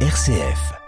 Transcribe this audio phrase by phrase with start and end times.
[0.00, 0.85] RCF.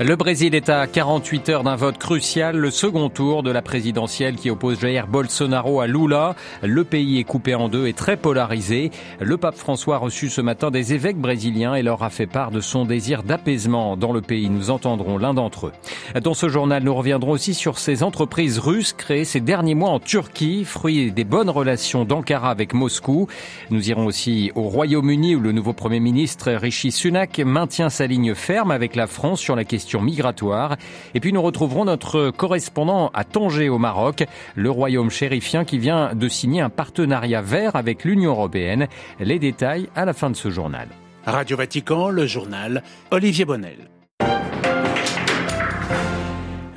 [0.00, 4.36] Le Brésil est à 48 heures d'un vote crucial, le second tour de la présidentielle
[4.36, 6.36] qui oppose Jair Bolsonaro à Lula.
[6.62, 8.92] Le pays est coupé en deux et très polarisé.
[9.18, 12.52] Le pape François a reçu ce matin des évêques brésiliens et leur a fait part
[12.52, 14.48] de son désir d'apaisement dans le pays.
[14.48, 16.20] Nous entendrons l'un d'entre eux.
[16.20, 19.98] Dans ce journal, nous reviendrons aussi sur ces entreprises russes créées ces derniers mois en
[19.98, 23.26] Turquie, fruit des bonnes relations d'Ankara avec Moscou.
[23.70, 28.36] Nous irons aussi au Royaume-Uni où le nouveau Premier ministre Rishi Sunak maintient sa ligne
[28.36, 30.76] ferme avec la France sur la question migratoire.
[31.14, 34.24] Et puis nous retrouverons notre correspondant à Tanger au Maroc,
[34.54, 38.88] le royaume chérifien qui vient de signer un partenariat vert avec l'Union européenne.
[39.20, 40.88] Les détails à la fin de ce journal.
[41.24, 43.97] Radio Vatican, le journal Olivier Bonnel.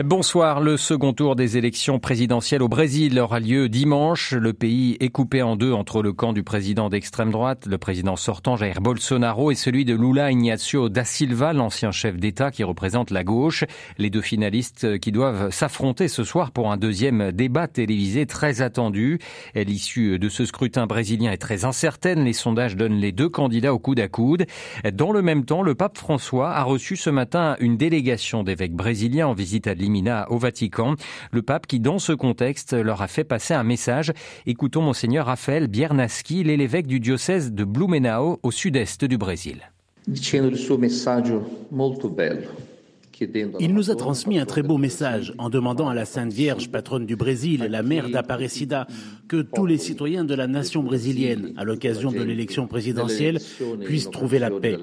[0.05, 0.61] Bonsoir.
[0.61, 4.31] Le second tour des élections présidentielles au Brésil aura lieu dimanche.
[4.31, 8.15] Le pays est coupé en deux entre le camp du président d'extrême droite, le président
[8.15, 13.11] sortant Jair Bolsonaro, et celui de Lula Ignacio da Silva, l'ancien chef d'État qui représente
[13.11, 13.63] la gauche.
[13.97, 19.19] Les deux finalistes qui doivent s'affronter ce soir pour un deuxième débat télévisé très attendu.
[19.55, 22.23] L'issue de ce scrutin brésilien est très incertaine.
[22.23, 24.45] Les sondages donnent les deux candidats au coude à coude.
[24.93, 29.27] Dans le même temps, le pape François a reçu ce matin une délégation d'évêques brésiliens
[29.27, 29.75] en visite à
[30.29, 30.95] au Vatican.
[31.31, 34.11] Le pape qui, dans ce contexte, leur a fait passer un message.
[34.45, 39.71] Écoutons Monseigneur Raphaël Biernaski, l'évêque du diocèse de Blumenau au sud-est du Brésil.
[43.59, 47.05] Il nous a transmis un très beau message en demandant à la Sainte Vierge, patronne
[47.05, 48.87] du Brésil, la mère d'Aparecida,
[49.27, 53.39] que tous les citoyens de la nation brésilienne, à l'occasion de l'élection présidentielle,
[53.85, 54.77] puissent trouver la paix.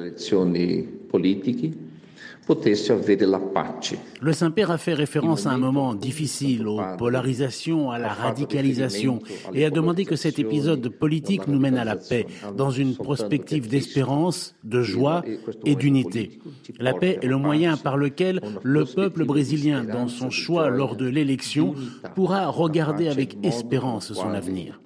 [4.21, 9.21] Le Saint-Père a fait référence à un moment difficile, aux polarisations, à la radicalisation,
[9.53, 13.69] et a demandé que cet épisode politique nous mène à la paix, dans une prospective
[13.69, 15.23] d'espérance, de joie
[15.65, 16.39] et d'unité.
[16.79, 21.07] La paix est le moyen par lequel le peuple brésilien, dans son choix lors de
[21.07, 21.75] l'élection,
[22.15, 24.81] pourra regarder avec espérance son avenir.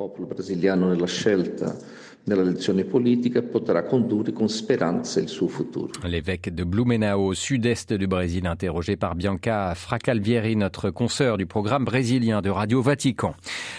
[6.07, 11.85] L'évêque de Blumenau, au sud-est du Brésil, interrogé par Bianca Fracalvieri, notre consoeur du programme
[11.85, 13.35] brésilien de Radio Vatican.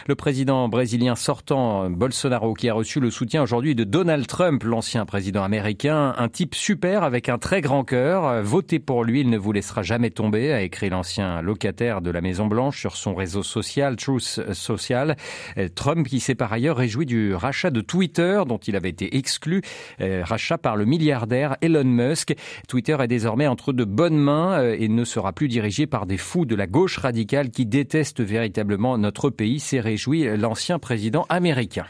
[0.08, 5.06] Le président brésilien sortant, Bolsonaro, qui a reçu le soutien aujourd'hui de Donald Trump, l'ancien
[5.06, 8.44] président américain, un type super avec un très grand cœur.
[8.44, 12.20] Votez pour lui, il ne vous laissera jamais tomber, a écrit l'ancien locataire de la
[12.20, 15.16] Maison Blanche sur son réseau social, Truth Social.
[15.76, 19.62] Trump qui s'est par ailleurs réjoui du rachat de Twitter dont il avait été exclu,
[20.02, 22.36] euh, rachat par le milliardaire Elon Musk.
[22.68, 26.18] Twitter est désormais entre de bonnes mains euh, et ne sera plus dirigé par des
[26.18, 31.86] fous de la gauche radicale qui détestent véritablement notre pays, s'est réjoui l'ancien président américain.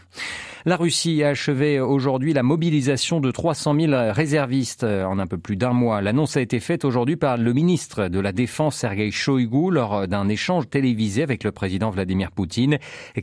[0.65, 5.57] La Russie a achevé aujourd'hui la mobilisation de 300 000 réservistes en un peu plus
[5.57, 5.99] d'un mois.
[5.99, 10.29] L'annonce a été faite aujourd'hui par le ministre de la Défense Sergei Shoigu lors d'un
[10.29, 12.77] échange télévisé avec le président Vladimir Poutine.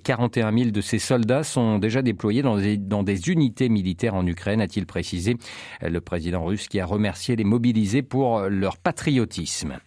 [0.04, 4.26] 41 000 de ces soldats sont déjà déployés dans des, dans des unités militaires en
[4.26, 5.38] Ukraine, a-t-il précisé.
[5.80, 9.78] Le président russe qui a remercié les mobilisés pour leur patriotisme.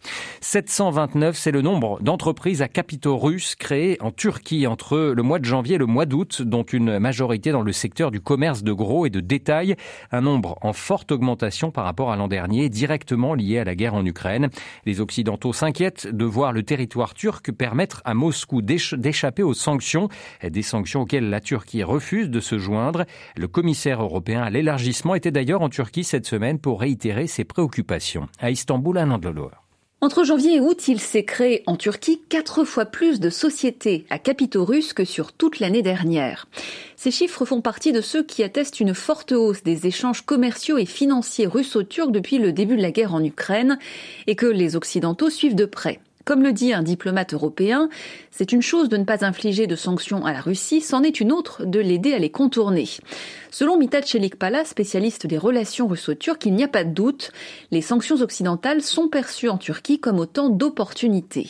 [0.41, 5.46] 729, c'est le nombre d'entreprises à capitaux russes créées en Turquie entre le mois de
[5.46, 9.05] janvier et le mois d'août, dont une majorité dans le secteur du commerce de gros
[9.05, 9.75] et de détail,
[10.11, 13.95] un nombre en forte augmentation par rapport à l'an dernier, directement lié à la guerre
[13.95, 14.49] en Ukraine.
[14.85, 20.09] Les Occidentaux s'inquiètent de voir le territoire turc permettre à Moscou d'échapper aux sanctions,
[20.43, 23.05] des sanctions auxquelles la Turquie refuse de se joindre.
[23.35, 28.27] Le commissaire européen à l'élargissement était d'ailleurs en Turquie cette semaine pour réitérer ses préoccupations.
[28.39, 29.62] À Istanbul, un Andalor.
[30.03, 34.19] Entre janvier et août, il s'est créé en Turquie quatre fois plus de sociétés à
[34.19, 36.46] capitaux russes que sur toute l'année dernière.
[36.97, 40.86] Ces chiffres font partie de ceux qui attestent une forte hausse des échanges commerciaux et
[40.86, 43.80] financiers russo-turcs depuis le début de la guerre en Ukraine
[44.28, 46.02] et que les Occidentaux suivent de près.
[46.25, 47.89] Comme le dit un diplomate européen,
[48.31, 51.34] c'est une chose de ne pas infliger de sanctions à la Russie, c'en est une
[51.34, 52.88] autre de l'aider à les contourner.
[53.51, 57.31] Selon Mithat Chelikpala, spécialiste des relations russo-turques, il n'y a pas de doute,
[57.72, 61.47] les sanctions occidentales sont perçues en Turquie comme autant d'opportunités.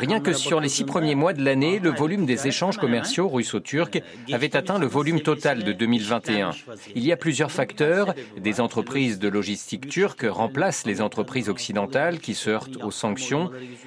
[0.00, 4.02] Rien que sur les six premiers mois de l'année, le volume des échanges commerciaux russo-turcs
[4.32, 6.50] avait atteint le volume total de 2021.
[6.96, 8.14] Il y a plusieurs facteurs.
[8.36, 13.27] Des entreprises de logistique turques remplacent les entreprises occidentales qui se heurtent aux sanctions.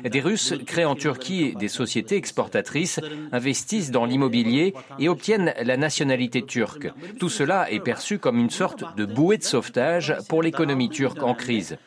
[0.04, 3.00] Des Russes créent en Turquie des sociétés exportatrices
[3.32, 6.90] investissent dans l'immobilier et obtiennent la nationalité turque.
[7.20, 11.34] Tout cela est perçu comme une sorte de bouée de sauvetage pour l'économie turque en
[11.34, 11.78] crise.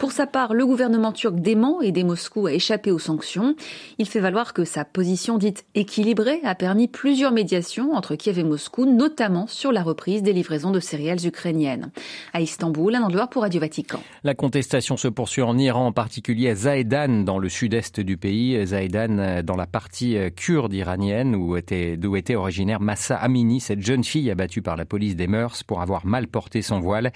[0.00, 3.56] Pour sa part, le gouvernement turc dément aider Moscou à échapper aux sanctions.
[3.98, 8.44] Il fait valoir que sa position dite équilibrée a permis plusieurs médiations entre Kiev et
[8.44, 11.90] Moscou, notamment sur la reprise des livraisons de céréales ukrainiennes.
[12.32, 14.00] À Istanbul, un endroit pour Radio Vatican.
[14.22, 18.64] La contestation se poursuit en Iran, en particulier à Zahedan, dans le sud-est du pays.
[18.66, 24.04] Zahedan, dans la partie kurde iranienne, où était, d'où était originaire Massa Amini, cette jeune
[24.04, 27.12] fille abattue par la police des mœurs pour avoir mal porté son voile.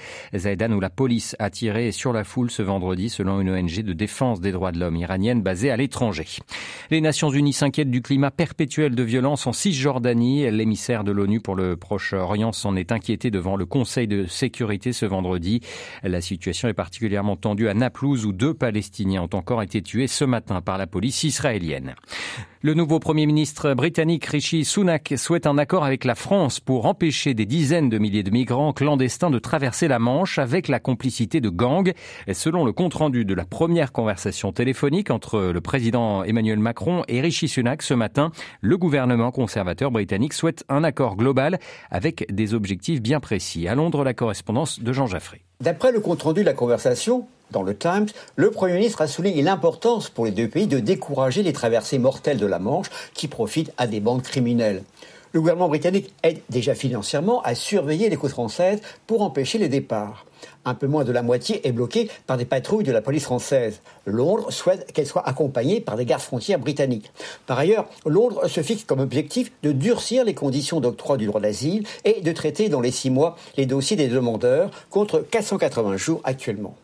[0.49, 3.93] Zahedan, où la police a tiré sur la foule ce vendredi, selon une ONG de
[3.93, 6.27] défense des droits de l'homme iranienne basée à l'étranger.
[6.91, 10.51] Les Nations Unies s'inquiètent du climat perpétuel de violence en Cisjordanie.
[10.51, 15.05] L'émissaire de l'ONU pour le Proche-Orient s'en est inquiété devant le Conseil de sécurité ce
[15.05, 15.61] vendredi.
[16.03, 20.25] La situation est particulièrement tendue à Naplouse où deux Palestiniens ont encore été tués ce
[20.25, 21.95] matin par la police israélienne.
[22.61, 27.33] Le nouveau Premier ministre britannique Rishi Sunak souhaite un accord avec la France pour empêcher
[27.33, 31.49] des dizaines de milliers de migrants clandestins de traverser la Manche avec la complicité de
[31.49, 31.95] gangs.
[32.33, 37.49] Selon le compte-rendu de la première conversation téléphonique entre le président Emmanuel Macron et Rishi
[37.49, 41.59] Sunak ce matin, le gouvernement conservateur britannique souhaite un accord global
[41.91, 43.69] avec des objectifs bien précis.
[43.69, 45.41] À Londres, la correspondance de Jean Jaffré.
[45.61, 50.11] D'après le compte-rendu de la conversation, dans le Times, le Premier ministre a souligné l'importance
[50.11, 53.87] pour les deux pays de décourager les traversées mortelles de la Manche qui profitent à
[53.87, 54.83] des bandes criminelles.
[55.39, 60.27] Le gouvernement britannique aide déjà financièrement à surveiller les côtes françaises pour empêcher les départs.
[60.65, 63.81] Un peu moins de la moitié est bloquée par des patrouilles de la police française.
[64.07, 67.11] Londres souhaite qu'elle soit accompagnée par des gardes frontières britanniques.
[67.47, 71.87] Par ailleurs, Londres se fixe comme objectif de durcir les conditions d'octroi du droit d'asile
[72.05, 76.77] et de traiter dans les six mois les dossiers des demandeurs contre 480 jours actuellement.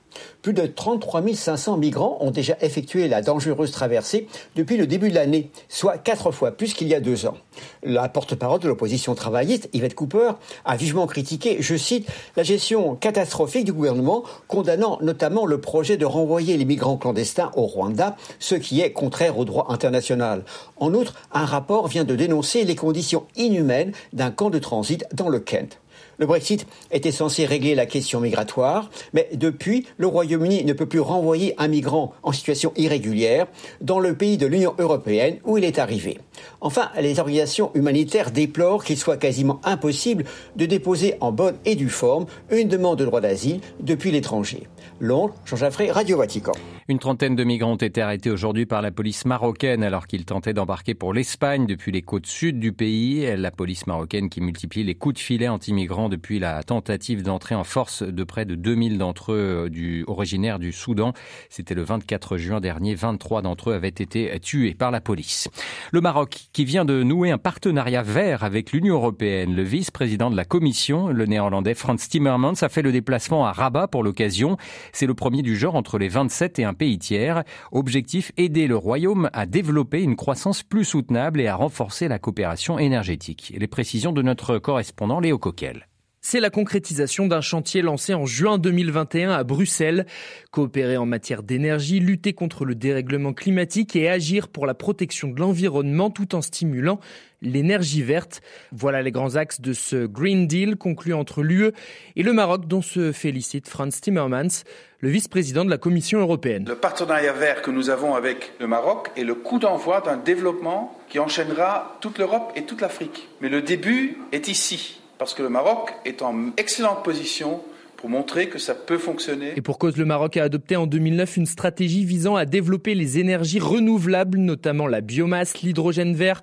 [0.43, 5.15] Plus de 33 500 migrants ont déjà effectué la dangereuse traversée depuis le début de
[5.15, 7.37] l'année, soit quatre fois plus qu'il y a deux ans.
[7.83, 10.33] La porte-parole de l'opposition travailliste, Yvette Cooper,
[10.65, 16.07] a vivement critiqué, je cite, la gestion catastrophique du gouvernement, condamnant notamment le projet de
[16.07, 20.45] renvoyer les migrants clandestins au Rwanda, ce qui est contraire au droit international.
[20.77, 25.29] En outre, un rapport vient de dénoncer les conditions inhumaines d'un camp de transit dans
[25.29, 25.79] le Kent.
[26.19, 31.01] Le Brexit était censé régler la question migratoire, mais depuis, le Royaume-Uni ne peut plus
[31.01, 33.47] renvoyer un migrant en situation irrégulière
[33.81, 36.19] dans le pays de l'Union européenne où il est arrivé.
[36.61, 40.25] Enfin, les organisations humanitaires déplorent qu'il soit quasiment impossible
[40.57, 44.65] de déposer en bonne et due forme une demande de droit d'asile depuis l'étranger.
[45.01, 46.53] Londres, Jean Jaffré, Radio Vatican.
[46.87, 50.53] Une trentaine de migrants ont été arrêtés aujourd'hui par la police marocaine alors qu'ils tentaient
[50.53, 53.27] d'embarquer pour l'Espagne depuis les côtes sud du pays.
[53.39, 57.65] La police marocaine qui multiplie les coups de filet anti-migrants depuis la tentative d'entrée en
[57.65, 61.15] force de près de 2000 d'entre eux du, originaires du Soudan.
[61.49, 62.95] C'était le 24 juin dernier.
[62.95, 65.49] 23 d'entre eux avaient été tués par la police.
[65.91, 69.57] Le Maroc qui vient de nouer un partenariat vert avec l'Union européenne.
[69.57, 73.89] Le vice-président de la Commission, le néerlandais Frans Timmermans, a fait le déplacement à Rabat
[73.89, 74.59] pour l'occasion.
[74.93, 77.45] C'est le premier du genre entre les 27 et un pays tiers.
[77.73, 82.79] Objectif, aider le Royaume à développer une croissance plus soutenable et à renforcer la coopération
[82.79, 83.55] énergétique.
[83.57, 85.87] les précisions de notre correspondant Léo Coquel.
[86.27, 90.07] C'est la concrétisation d'un chantier lancé en juin 2021 à Bruxelles.
[90.51, 95.39] Coopérer en matière d'énergie, lutter contre le dérèglement climatique et agir pour la protection de
[95.39, 96.99] l'environnement tout en stimulant
[97.43, 98.41] l'énergie verte.
[98.73, 101.73] Voilà les grands axes de ce Green Deal conclu entre l'UE
[102.17, 104.65] et le Maroc dont se félicite Franz Timmermans,
[105.01, 106.65] le vice-président de la Commission européenne.
[106.67, 110.99] Le partenariat vert que nous avons avec le Maroc est le coup d'envoi d'un développement
[111.11, 113.29] qui enchaînera toute l'Europe et toute l'Afrique.
[113.43, 117.63] Mais le début est ici parce que le Maroc est en excellente position
[117.97, 119.55] pour montrer que ça peut fonctionner.
[119.57, 123.19] Et pour cause, le Maroc a adopté en 2009 une stratégie visant à développer les
[123.19, 126.43] énergies renouvelables, notamment la biomasse, l'hydrogène vert,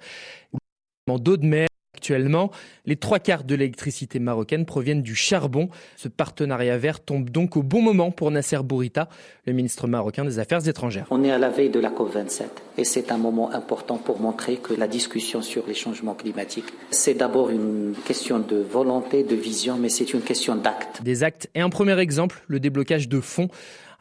[1.08, 1.68] d'eau de mer.
[2.02, 2.50] Actuellement,
[2.88, 5.70] les trois quarts de l'électricité marocaine proviennent du charbon.
[5.98, 9.08] Ce partenariat vert tombe donc au bon moment pour Nasser Bourita,
[9.46, 11.06] le ministre marocain des Affaires étrangères.
[11.12, 12.46] On est à la veille de la COP27
[12.80, 17.14] et c'est un moment important pour montrer que la discussion sur les changements climatiques, c'est
[17.14, 21.04] d'abord une question de volonté, de vision, mais c'est une question d'actes.
[21.04, 23.50] Des actes et un premier exemple, le déblocage de fonds.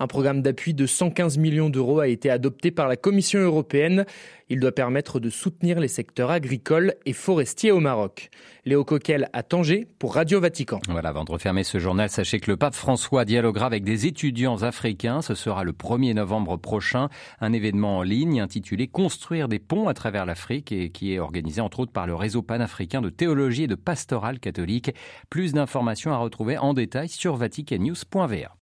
[0.03, 4.07] Un programme d'appui de 115 millions d'euros a été adopté par la Commission européenne.
[4.49, 8.31] Il doit permettre de soutenir les secteurs agricoles et forestiers au Maroc.
[8.65, 10.81] Léo Coquel à Tanger pour Radio Vatican.
[10.89, 14.63] Voilà, avant de refermer ce journal, sachez que le pape François dialoguera avec des étudiants
[14.63, 15.21] africains.
[15.21, 17.11] Ce sera le 1er novembre prochain.
[17.43, 21.61] Un événement en ligne intitulé Construire des ponts à travers l'Afrique et qui est organisé
[21.61, 24.95] entre autres par le réseau panafricain de théologie et de pastorale catholique.
[25.29, 28.57] Plus d'informations à retrouver en détail sur vaticannews.va.